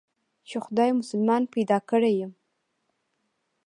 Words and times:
چې 0.47 0.57
خداى 0.65 0.91
مسلمان 0.99 1.43
پيدا 1.53 1.77
کړى 1.89 2.13
يم. 2.21 2.31